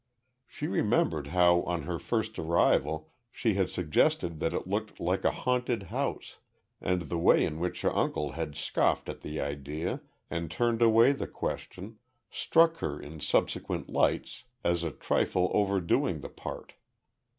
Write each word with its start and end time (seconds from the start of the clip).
She 0.47 0.65
remembered 0.65 1.27
how 1.27 1.61
on 1.61 1.83
her 1.83 1.99
first 1.99 2.39
arrival 2.39 3.11
she 3.31 3.53
had 3.53 3.69
suggested 3.69 4.39
that 4.39 4.51
it 4.51 4.65
looked 4.65 4.99
like 4.99 5.23
a 5.23 5.29
haunted 5.29 5.83
house, 5.93 6.39
and 6.81 7.03
the 7.03 7.19
way 7.19 7.45
in 7.45 7.59
which 7.59 7.83
her 7.83 7.95
uncle 7.95 8.31
had 8.31 8.55
scoffed 8.55 9.07
at 9.09 9.21
the 9.21 9.39
idea 9.39 10.01
and 10.27 10.49
turned 10.49 10.81
away 10.81 11.11
the 11.11 11.27
question, 11.27 11.99
struck 12.31 12.77
her 12.77 12.99
in 12.99 13.19
subsequent 13.19 13.91
lights 13.91 14.45
as 14.63 14.83
a 14.83 14.89
trifle 14.89 15.51
overdoing 15.53 16.21
the 16.21 16.29
part. 16.29 16.73